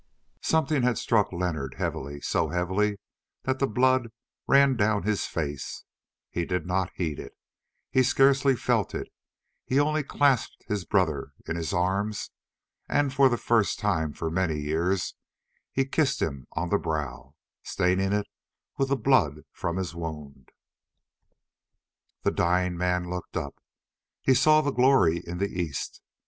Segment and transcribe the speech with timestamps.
[0.41, 2.97] Something had struck Leonard heavily, so heavily
[3.43, 4.11] that the blood
[4.47, 5.83] ran down his face;
[6.31, 7.37] he did not heed it,
[7.91, 9.09] he scarcely felt it;
[9.63, 12.31] he only clasped his brother in his arms
[12.89, 15.13] and, for the first time for many years,
[15.71, 18.25] he kissed him on the brow, staining it
[18.79, 20.49] with the blood from his wound.
[22.23, 23.53] The dying man looked up.
[24.23, 26.01] He saw the glory in the East.